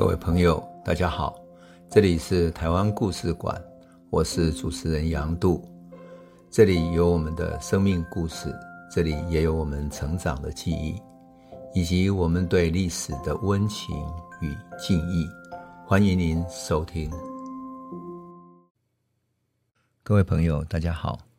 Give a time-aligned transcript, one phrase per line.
[0.00, 1.38] 各位朋友，大家好，
[1.90, 3.62] 这里是台湾故事馆，
[4.08, 5.62] 我是主持人杨度，
[6.50, 8.50] 这里有我们的生命故事，
[8.90, 10.98] 这里也有我们成长的记忆，
[11.74, 13.94] 以及我们对历史的温情
[14.40, 15.28] 与敬意。
[15.86, 17.10] 欢迎您收听。
[20.02, 21.29] 各位朋友，大家好。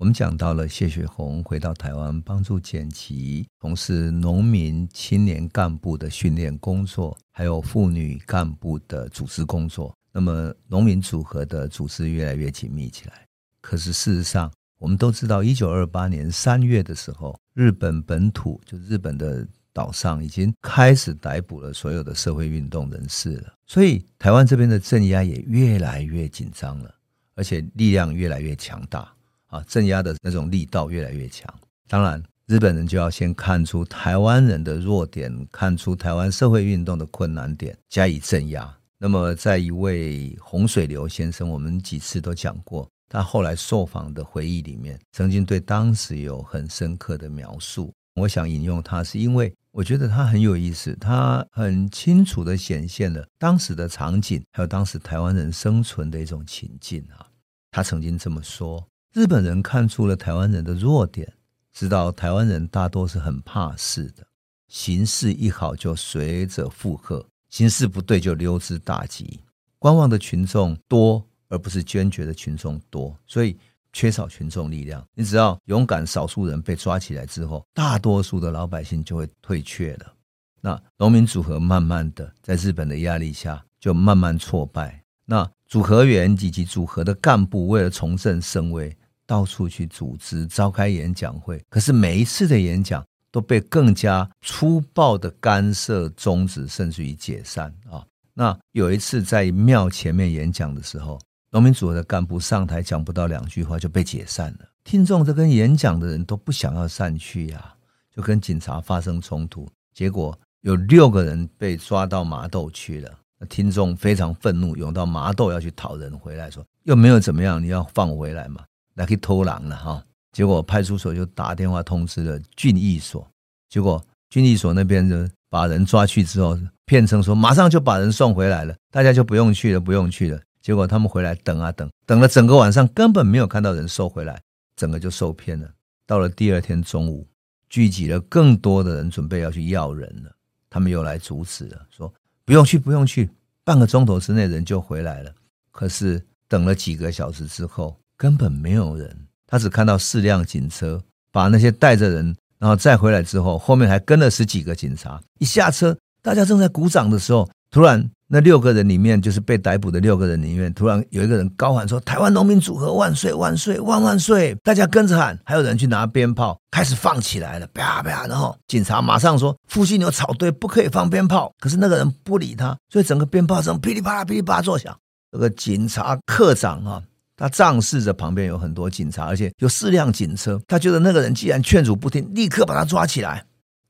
[0.00, 9.94] 我们讲到了谢雪红回到台湾，帮助剪辑从事农民青年干部的训练工作，还有妇女干部的组织工作。
[10.10, 13.26] 那么，农民组合的组织越来越紧密起来。
[13.60, 26.90] 可是，事实上，我们都知道，一九二八年三月的时候，日本本土就日本的岛上已经开始逮捕了所有的社会运动人士了，所以台湾这边的镇压也越来越紧张了，
[27.34, 29.12] 而且力量越来越强大。
[29.50, 31.52] 啊，镇压的那种力道越来越强。
[31.88, 38.76] 当然，日本人就要先看出台湾人的弱点，看出台湾社会运动的困难点，加以镇压。
[38.98, 47.92] 那么，在一位洪水流先生，我们几次都讲过，他后来受访的回忆里面，曾经对当时有很深刻的描述。
[48.16, 57.26] 我想引用他，是因为我觉得他很有意思，他很清楚的显现了当时的场景，还有当时台湾人生存的一种情境啊。
[57.70, 58.84] 他曾经这么说。
[59.12, 61.32] 日本人看出了台湾人的弱点，
[61.72, 64.24] 知道台湾人大多是很怕事的，
[64.68, 69.40] 形势一好就随着附和，形势不对就溜之大吉。
[69.80, 73.58] 观望的群众多，而不是坚决的群众多，所以
[73.92, 75.04] 缺少群众力量。
[75.12, 80.14] 你只要勇敢，少数人被抓起来之后，大多数的老百姓就会退却了。
[80.60, 85.02] 那农民组合慢慢的在日本的压力下，就慢慢挫败。
[85.24, 88.96] 那组合员以及组合的干部为了重振声威。
[89.30, 98.04] 到处去组织召开演讲会，可是每一次的演讲都被更加粗暴的干涉、终止，甚至于解散啊！
[98.34, 101.16] 那有一次在庙前面演讲的时候，
[101.52, 104.68] 农民组合的干部上台讲不到两句话就被解散了。
[104.82, 107.72] 听众这跟演讲的人都不想要散去呀，
[108.12, 113.16] 就跟警察发生冲突，结果有六个人被抓到麻豆去了。
[113.48, 118.64] 听众非常愤怒，涌到麻豆要去讨人回来，说又没有怎么样，你要放回来嘛？
[118.94, 123.26] 来去偷狼了哈，结果派出所就打电话通知了郡役所，
[123.68, 125.16] 结果郡役所那边就
[125.48, 130.40] 把人抓去之后，骗称说马上就把人送回来了，大家就不用去了，不用去了。
[130.60, 134.40] 结果他们回来等啊等，等了整个晚上，根本没有看到人收回来，
[134.76, 135.68] 整个就受骗了。
[136.06, 137.26] 到了第二天中午，
[137.68, 140.30] 聚集了更多的人，准备要去要人了，
[140.68, 142.12] 他们又来阻止了，说
[142.44, 143.30] 不用去，不用去，
[143.64, 145.32] 半个钟头之内人就回来了。
[145.70, 147.99] 可是等了几个小时之后。
[148.20, 149.16] 根本没有人，
[149.46, 155.18] 他只看到四辆警车把那些带着人，然后再回来之后，后面还跟了十几个警察。
[155.38, 163.80] 一下车，大家正在鼓掌的时候，突然那六个人里面，就是被逮捕的六个人里面，突然有一个人高喊说：“台湾农民组合万岁万岁！
[163.80, 168.26] 万万岁！”大家跟着喊，还有人去拿鞭炮开始放起来了，啪啪。
[168.26, 174.94] 然后警察马上说：“附近有草堆，不可以放鞭炮。”可是那个人不理他，所以整个鞭炮声噼里啪啦噼里啪啦作响。
[175.32, 177.02] 这个警察课长啊。
[177.40, 180.60] 他仗势着旁边有很多警察，而且有四辆警车。
[180.68, 183.42] 他觉得那个人既然劝阻不听，立刻把他抓起来。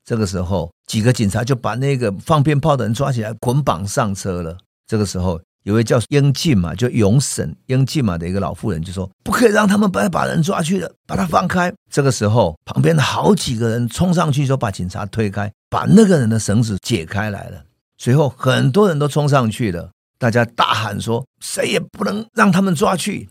[0.05, 4.57] 这个时候，几个警察就把那个放鞭炮的人抓起来，捆绑上车了。
[4.87, 17.65] 这个时候，有位叫英进嘛，就永婶英进嘛的一个老妇人就说：“不可以让他们把把人抓去了，把他放开。”这个时候，旁边的好几个人冲上去，就把警察推开，把那个人的绳子解开来了。
[17.99, 23.29] 随后，很多人都冲上去了，大家大喊说：“谁也不能让他们抓去。”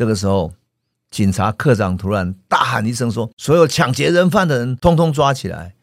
[0.00, 0.50] 这个时候，
[1.10, 5.74] 警察科长突然大喊一声说：“所有抢劫人犯的人，通通抓起来！”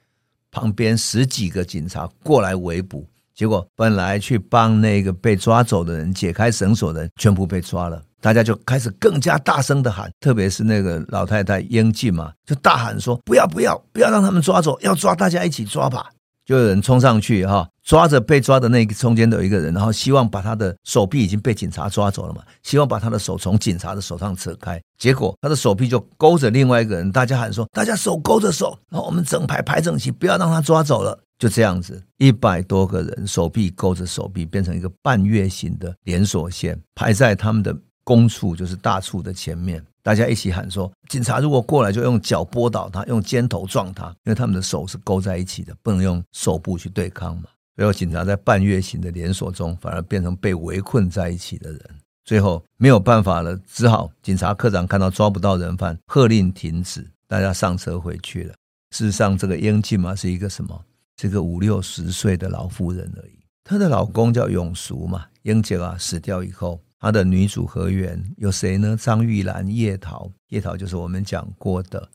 [0.50, 8.02] 旁边十几个警察过来围捕，结果本来去帮那个被抓走的人解开绳索的人，全部被抓了。
[8.20, 16.10] 大家就开始更加大声的喊，特别是那个老太太英静嘛，就大喊说：“不要不要，不要让他们抓走，要抓大家一起抓吧！”
[16.48, 39.84] 就有人冲上去哈，抓着被抓的那个中间的有一个人，然后希望把他的手臂已经被警察抓走了嘛，希望把他的手从警察的手上扯开，结果他的手臂就勾着另外一个人，大家喊说：“大家手勾着手，然后我们整排排整齐，不要让他抓走了。”就这样子，一百多个人手臂勾着手臂，变成一个半月形的连锁线，排在他们的公处，就是大处的前面。
[40.08, 51.82] 大家一起喊说：“警察如果过来，就用脚拨倒他，用肩头撞他，因为他们的手是勾在一起的，不能用手部去对抗嘛。”最后，警察在半月形的连锁中，反而变成被围困在一起的人。
[52.24, 58.54] 最后没有办法了，只好警察科长看到抓不到人犯，喝令停止，大家上车回去了。
[58.92, 60.82] 事实上，这个英静嘛是一个什么？
[61.20, 63.38] 是一个五六十岁的老妇人而已。
[63.66, 68.98] 她的老公叫永叔嘛，英杰啊死掉以后，她的女主合员有谁呢？
[69.00, 72.10] 张玉兰、叶桃，叶桃就是我们讲过的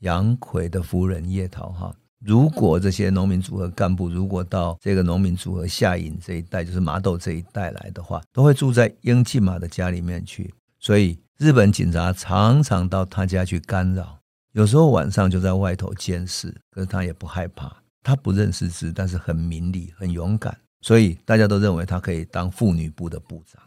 [0.00, 1.94] 杨奎的夫人叶桃哈。
[2.20, 10.52] 如果这些农民组合干部如果到这个农民组合下营这一带，就是麻豆这一带来的话，都会住在英吉马的家里面去。
[10.80, 14.18] 所以日本警察常常到他家去干扰，
[14.52, 17.76] 有时候晚上就在外头监视，可是他也不害怕。
[18.02, 23.60] 他不认识字，但是很明理、很勇敢，所以大家都认为他可以当妇女部的部长。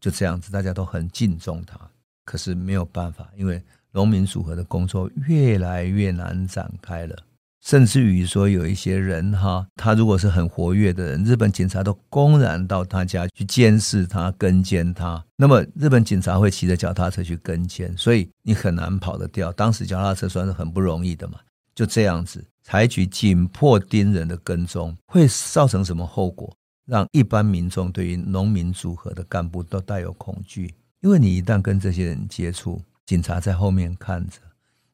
[0.00, 1.78] 就这样子，大家都很敬重他。
[2.24, 3.62] 可是没有办法，因为
[3.92, 7.16] 农民组合的工作越来越难展开了。
[7.62, 15.24] 甚至于说有一些人哈，他如果是很活跃的人，日本警察都公然到他家去监视他、跟监他。
[15.36, 19.50] 那么日本警察会骑着脚踏车去跟监，所以你很难跑得掉。
[19.52, 21.40] 当时脚踏车算是很不容易的嘛，
[21.74, 26.56] 就这样子采取紧迫盯人的跟踪，会造成什么后果？
[26.86, 34.38] 让一般民众对于农民组合的干部都带有恐惧，因为你一旦跟这些人接触，警察在后面看着。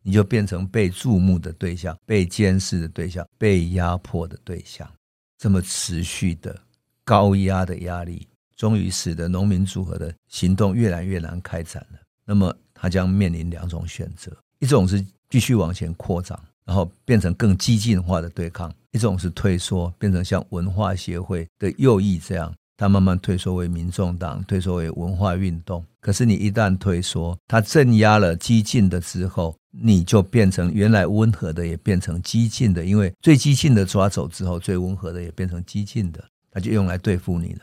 [0.05, 4.91] 你就变成被注目的对象、被监视的对象、被压迫的对象，
[5.39, 6.61] 这么持续的
[7.05, 12.01] 高压的压力，终于使得农民组合的行动越来越难开展了。
[12.25, 15.01] 那么，他将面临两种选择：一种是
[15.31, 22.53] 继续往前扩张，然后变成更激进化的对抗；一种是退缩，变成像文化协会的右翼这样。
[22.75, 25.85] 他慢慢退缩为民众党，退缩为文化运动。
[26.01, 37.61] 可是你一旦退缩，他镇压了激进的之后，你就变成原来温和的也变成激进的，因为最激进的抓走之后，最温和的也变成激进的，他就用来对付你了。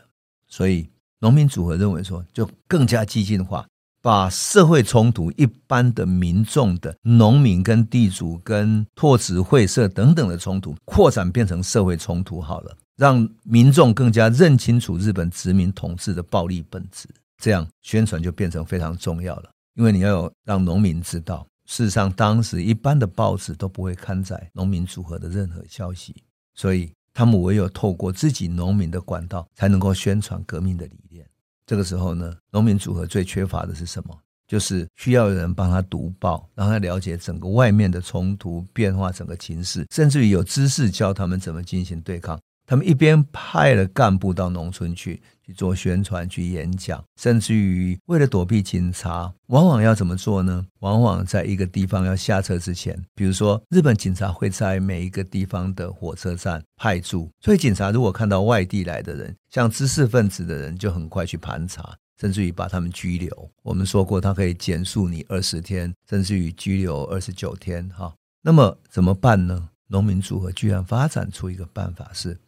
[0.48, 0.88] 所以
[1.18, 3.66] 农民组合认为说，就更加激进化，
[4.02, 12.76] 把社会冲突、一般的民众的农民跟地主跟拓殖会社等等的冲突扩展变成社会冲突好了。
[12.96, 17.08] 让民众更加认清楚日本殖民统治的暴力本质，
[17.38, 19.50] 这样宣传就变成非常重要了。
[19.74, 26.14] 因为你要有让农民知道，事实上当时一般的报纸都不会刊载农民组合的任何消息，
[26.54, 31.26] 所以他们唯有透过自己农民的管道，才能够宣传革命的理念。
[31.70, 34.18] 这个时候呢，农民组合最缺乏的是什么？
[34.48, 42.36] 就是需要有人帮他读报，让他了解整个外面的冲突变化，整个情势，甚至于有知识教他们怎么进行对抗。
[42.70, 50.64] 他们一边派了干部到农村去去做宣传、去演讲，甚至于为了躲避警察，往往要怎么做呢？
[50.78, 63.50] 往往在一个地方要下车之前，比如说日本警察会在每一个地方的火车站派驻，所以警察如果看到外地来的人，像知识分子的人，就很快去盘查，甚至于把他们拘留。
[63.64, 67.88] 我们说过，他可以减速你二十天，甚至于拘留二十九天。
[67.88, 69.70] 哈，那么怎么办呢？
[69.88, 72.38] 农民组合居然发展出一个办法是。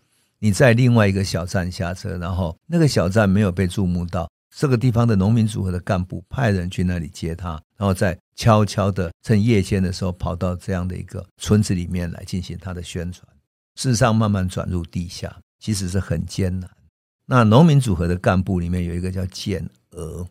[0.44, 13.24] 你在另外一个小站下车，然后那个小站没有被注目到，这个地方的农民组合的干部派人去那里接他，然后再悄悄的趁夜间的时候跑到这样的一个村子里面来进行他的宣传。
[13.76, 16.68] 事实上，慢慢转入地下，其实是很艰难。
[17.24, 20.26] 那农民组合的干部里面有一个叫简娥，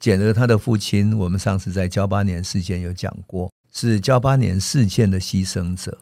[0.00, 5.98] 简娥他的父亲，我们上次在噍吧哖事件有讲过，是噍吧哖事件的牺牲者。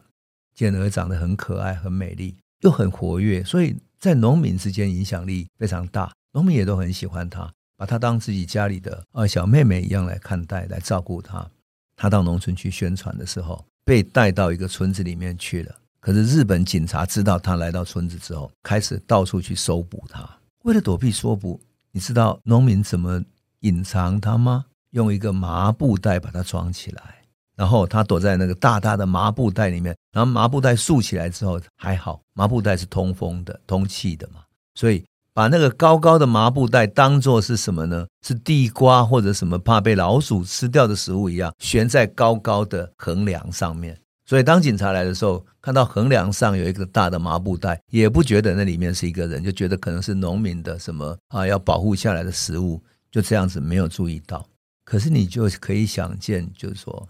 [0.55, 2.37] 简娥长得很可爱，很美丽。
[2.63, 11.45] 又很活跃，所以在农民之间影响力非常大，农民也都很喜欢他，把他当自己家里的呃小妹妹一样来看待，来照顾他。
[11.95, 15.75] 他到农村去宣传的时候，被带到一个村子里面去了。
[15.99, 20.27] 可是日本警察知道他来到村子之后，开始到处去搜捕他。
[20.63, 21.59] 为了躲避搜捕，
[21.91, 23.21] 你知道农民怎么
[23.59, 24.65] 隐藏他吗？
[24.91, 27.22] 用一个麻布袋把他装起来。
[27.55, 34.41] 然后他躲在那个大大的麻布袋里面，然后麻布袋竖起来之后还好，麻布袋是通风的、通气的嘛，
[34.75, 38.05] 所以把那个高高的麻布袋当作是什么呢？
[38.25, 43.97] 是地瓜或者什么怕被老鼠吃掉的食物一样，悬在高高的横梁上面。
[44.25, 52.81] 所以当警察来的时候，看到横梁上有一个大的麻布袋，也不觉得那里面是一个人，就觉得可能是农民的什么啊要保护下来的食物，
[53.11, 54.45] 就这样子没有注意到。
[54.85, 57.07] 可是你就可以想见，就是说。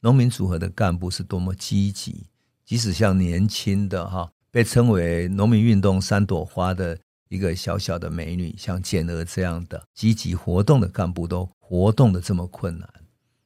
[0.00, 2.26] 农民组合的干部是多么积极，
[2.64, 6.96] 即使像年轻的哈，被称为农民运动三朵花的
[7.28, 12.88] 一个小小的美女，像简娥这样的积极活动的干部都活动得这么困难，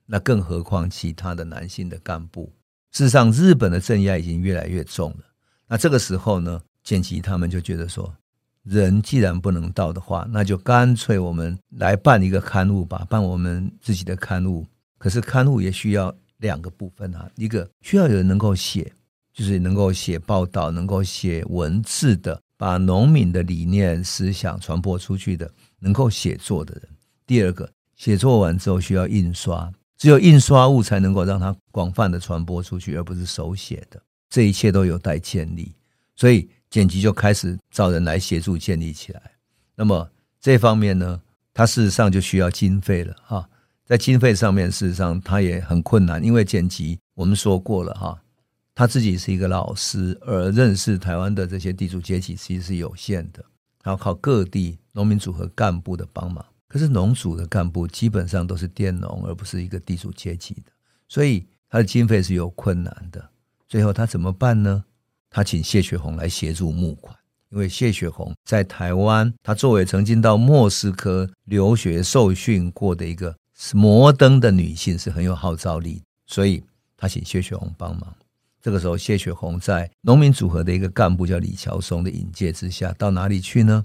[0.04, 2.52] 那更何况其他的男性的干部？
[2.92, 5.24] 事实上，日本的镇压已经越来越重了。
[5.68, 8.12] 那这个时候呢，简吉他们就觉得说，
[8.64, 14.66] 人既然不能到的话，那就干脆我们来办一个刊物吧，办我们自己的刊物。
[14.98, 16.14] 可是刊物也需要。
[16.40, 18.92] 两个部分啊，一个需要有人能够写，
[19.32, 26.82] 就是能够写报道、能够写文字的把农民的理念思想传播出去的，能够写作的人。
[27.26, 34.02] 第二个，写作完之后需要印刷，只有印刷物才能够让它广泛的传播出去，而不是手写的。
[34.28, 35.74] 这一切都有待建立，
[36.16, 39.22] 所以剪辑就开始找人来协助建立起来。
[39.74, 41.20] 那么这方面呢，
[41.52, 43.48] 它事实上就需要经费了哈。
[43.90, 48.16] 在经费上面，事实上他也很困难，因为剪辑我们说过了哈，
[48.72, 53.44] 他自己是一个老师，而认识台湾的这些地主阶级其实是有限的，
[53.82, 56.46] 然后靠各地农民组合干部的帮忙。
[56.68, 60.70] 可是农组的干部基本上都是佃农，而不是一个地主阶级的，
[61.08, 63.28] 所以他的经费是有困难的。
[63.66, 64.84] 最后他怎么办呢？
[65.28, 67.12] 他请谢雪红来协助募款，
[67.48, 73.34] 因为谢雪红在台湾，他作为曾经到莫斯科留学受训过的一个
[73.74, 76.62] 摩登的女性，是很有号召力，所以
[76.96, 78.14] 他请谢雪红帮忙。
[78.62, 83.84] 这个时候，谢雪红在农民组合的一个干部叫李乔松的引介之下，到哪里去呢？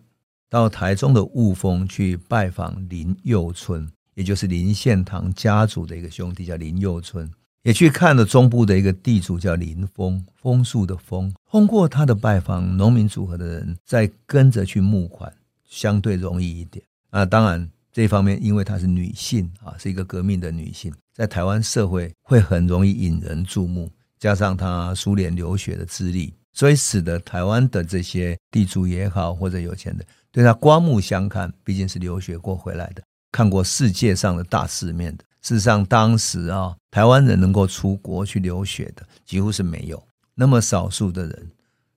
[0.50, 7.30] 到台中的雾峰去拜访林佑春，也就是林献堂家族的一个兄弟，叫林佑春。
[7.64, 11.34] 也去看了中部的一个地主叫林峰，枫树的枫。
[11.50, 15.34] 通过他的拜访，农民组合的人再跟着去募款，
[15.66, 16.86] 相对容易一点。
[17.10, 23.90] 啊，当然这方面，因为她是女性啊，是一个革命的女性，在台湾社会会很容易引人注目。
[24.20, 31.50] 加上她苏联留学的资历，所以使得台湾的这些地主也好，或者有钱的，对她刮目相看。
[31.64, 35.24] 毕竟是留学过回来的，看过世界上的大世面的。
[35.42, 41.50] 事实上，当时啊，台湾人能够出国去留学的几乎是没有，那么少数的人，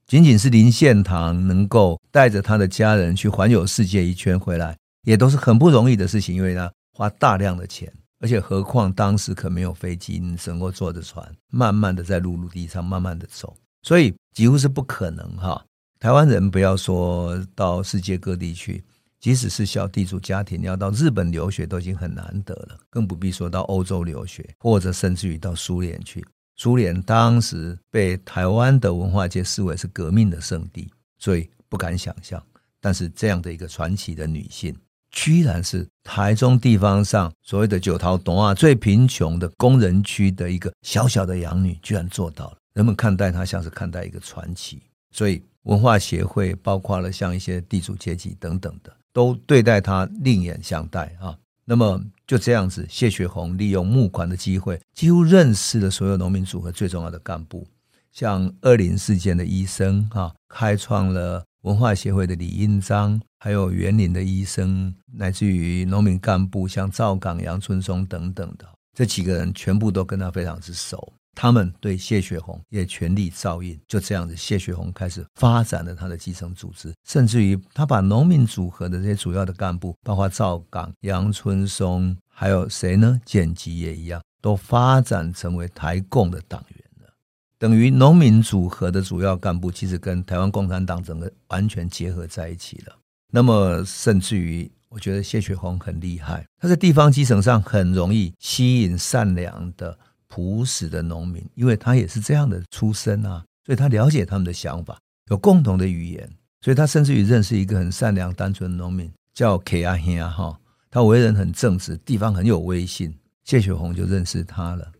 [0.07, 4.77] 仅仅是林献堂能够带着他的家人去环游世界一圈回来，
[5.09, 15.65] 也都是很不容易的事情，因为他花大量的钱，而且何况当时可没有飞机，你只能坐着船，慢慢的在陆陆地上慢慢的走，所以几乎是不可能哈。
[15.99, 18.85] 台湾人不要说到世界各地去。
[19.19, 26.25] 即使是小地主家庭，要到日本留学都已经很难得了，更不必说到欧洲留学，或者甚至于到苏联去。
[26.55, 30.89] 苏联当时被台湾的文化界视为是革命的圣地，
[31.19, 32.41] 所以不敢想象。
[32.81, 34.73] 但是这样的一个传奇的女性，
[35.11, 42.59] 居然是台中地方上所谓的九桃东啊最贫穷的工人区的一个小小的养女，居然做到了。
[42.75, 48.93] 人们看待她像是看待一个传奇，所以文化协会包括了像一些地主阶级等等的。
[49.11, 51.37] 都对待她另眼相待啊！
[51.65, 57.67] 那么就这样子，谢雪红利用募款的机会，几乎认识了所有农民组合最重要的干部，
[58.13, 71.13] 像二林事件的医生啊，开创了文化协会的李应章，还有园林的医生，乃至于农民干部像赵岗、杨春松等等的这几个人，全部都跟他非常之熟。
[71.35, 83.21] 他们对谢雪红也全力照应，就这样子，谢雪红开始发展了他的基层组织，甚至于他把农民组合的这些主要的干部，包括赵岗、杨春松，还有谁呢？
[83.25, 87.13] 简吉也一样，都发展成为台共的党员了。
[87.57, 92.97] 等于农民组合的主要干部，其实跟台湾共产党整个完全结合在一起了。
[93.31, 99.99] 那么，甚至于，我觉得谢雪红很厉害，他在地方基层上很容易吸引善良的。
[100.31, 106.31] 朴实的农民，因为他也是这样的出身啊，所以他了解他们的想法，有共同的语言，
[106.61, 113.17] 所以他甚至于认识一个很善良、单纯的农民，叫 K 阿兄啊哈，他为人很正直，地方很有威信。
[113.43, 114.93] 谢雪红就认识他了，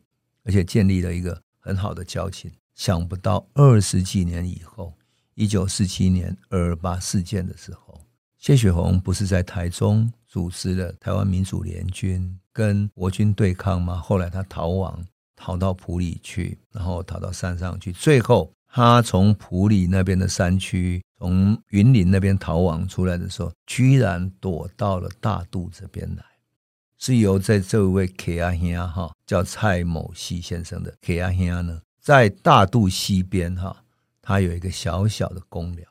[0.45, 2.51] 而且建立了一个很好的交情。
[2.75, 4.95] 想不到二十几年以后，
[5.35, 8.01] 一九四七年二二八事件的时候，
[8.39, 13.97] 谢雪红不是在台中组织了台湾民主联军，跟国军对抗吗？
[13.97, 15.05] 后来他逃亡。
[15.41, 26.25] 逃到埔里去，然后逃到山上去，最后他从埔里那边的山区，从云林那边逃亡出来的时候，居然躲到了大肚这边来，
[26.99, 33.85] 是由在这位 K 阿兄哈叫蔡某西先生的 K 阿兄呢，在大肚西边哈，
[34.21, 35.88] 他有一个小小的公寮。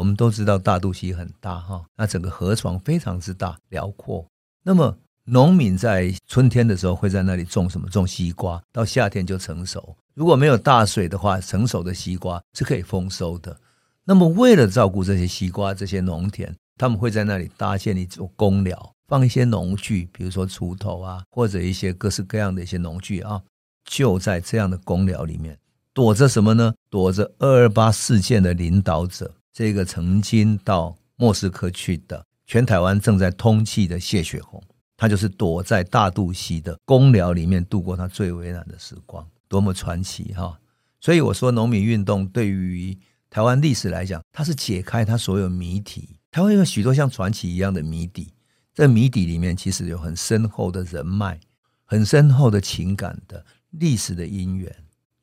[0.00, 4.26] 我们都知道大肚溪很大哈，那整个河床非常之大辽阔，
[4.62, 4.96] 那么。
[5.24, 7.88] 农民在春天的时候会在那里种什么？
[7.88, 9.94] 种西瓜，到夏天就成熟。
[10.14, 13.56] 如果没有大水的话，成熟的西瓜是可以丰收的。
[14.04, 23.40] 那么，为了照顾这些西瓜、这些农田，他们会在那里搭建一座公寮，放一些农具，比如说锄头啊，或者一些各式各样的一些农具啊。
[23.84, 25.56] 就在这样的公寮里面，
[25.92, 26.74] 躲着什么呢？
[26.88, 34.62] 躲着二二八事件的领导者，这个曾经到莫斯科去的，全台湾正在通气的谢雪红。
[34.96, 40.60] 他就是躲在大肚溪的公寮里面度过他最危难的时光，多么传奇哈！
[41.00, 42.98] 所以我说，农民运动对于
[43.30, 46.16] 台湾历史来讲，它是解开它所有谜题。
[46.30, 48.34] 台湾有许多像传奇一样的谜底，
[48.74, 51.40] 这谜底里面其实有很深厚的人脉，
[51.86, 54.70] 很深厚的情感的历史的因缘，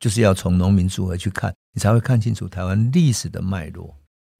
[0.00, 3.96] 就是要从农民组合去看，你才会看清楚台湾历史的脉络。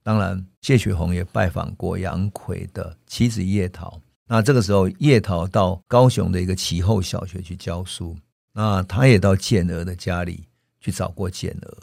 [0.09, 4.01] 当然，谢雪红也拜访过杨逵的妻子叶桃。
[4.27, 8.17] 那这个时候，叶桃到高雄的一个其后小学去教书。
[8.55, 10.45] 那他也到简娥的家里
[10.81, 11.77] 去找过简娥。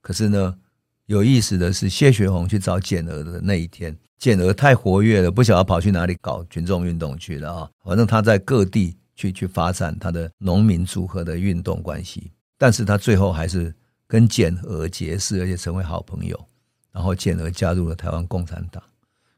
[0.00, 0.58] 可是呢，
[1.06, 7.70] 有意思的是，谢雪红去找简娥的那一天，简娥太活跃了，不晓得跑去哪里搞群众运动去了啊。
[7.84, 12.32] 反正他在各地去去发展他的农民组合的运动关系。
[12.58, 13.72] 但是他最后还是
[14.08, 16.49] 跟简娥结识，而且成为好朋友。
[16.92, 18.82] 然后简而加入了台湾共产党，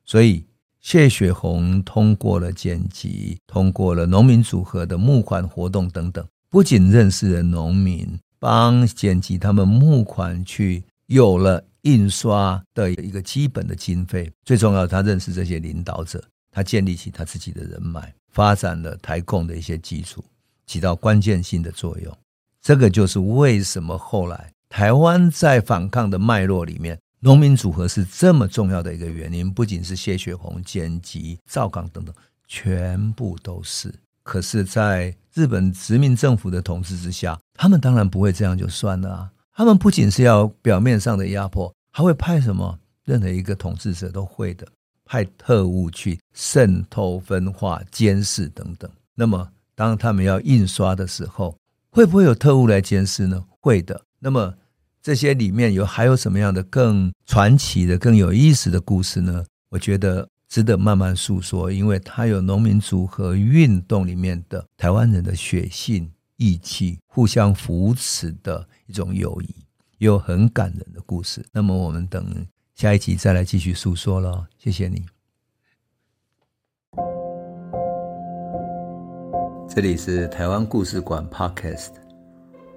[0.04, 0.44] 所以。
[0.82, 14.28] 谢雪红通过了剪辑，通过了农民组合的募款活动等等，不仅认识了农民，帮剪辑他们募款去，有了印刷的一个基本的经费。
[14.44, 20.24] 最重要，他认识这些领导者，他建立起他自己的人脉，发展了台共的一些基础，
[20.66, 22.12] 起到关键性的作用。
[22.60, 26.98] 这个就是为什么后来台湾在反抗的脉络里面。
[27.24, 32.12] 农民组合是这么重要的一个原因，不仅是谢雪红、简吉、赵刚等等，
[32.48, 33.94] 全部都是。
[34.24, 39.30] 可是，在日本殖民政府的统治之下，他们当然不会这样就算了啊！
[39.54, 42.76] 他们不仅是要表面上的压迫，还会派什么？
[43.04, 44.66] 任何一个统治者都会的，
[45.04, 48.90] 派特务去渗透、分化、监视等等。
[49.14, 51.56] 那么，当他们要印刷的时候，
[51.90, 53.44] 会不会有特务来监视呢？
[53.60, 54.02] 会的。
[54.18, 54.52] 那么。
[55.02, 59.44] 这些里面有还有什么样的更传奇的、更有意思的故事呢？
[59.70, 69.46] 我觉得值得慢慢诉说，因为它有农民族和运动里面的台湾人的血性、义气、互相扶持的一种友谊，
[69.98, 71.44] 也有很感人的故事。
[71.50, 74.46] 那么我们等下一集再来继续诉说了。
[74.56, 75.04] 谢谢你。
[79.68, 82.01] 这里是台湾故事馆 Podcast。